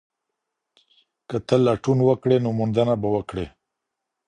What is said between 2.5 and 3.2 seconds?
موندنه به